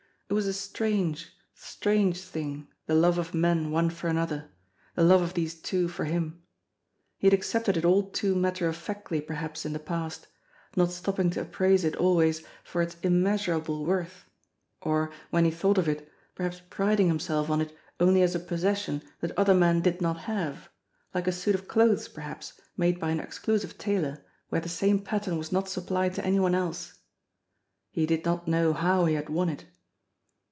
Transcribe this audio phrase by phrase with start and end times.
[0.29, 4.49] It was a strange, strange tiling, the love of men one for another
[4.95, 6.41] the love of these two for him.
[7.17, 10.27] He had accepted it all too matter of factly perhaps in the past,
[10.77, 14.23] not stopping to appraise it always for its immeasur able worth,
[14.79, 18.39] or, when he thought of it, perhaps priding him self on it only as a
[18.39, 20.69] possession that other men did not have,
[21.13, 24.57] like a suit of clothes perhaps made by an exclusive tailor THE CALL OF THE
[24.59, 26.99] NIGHT 227 where the same pattern was not supplied to any one else.
[27.89, 29.65] He did not know how he had won it.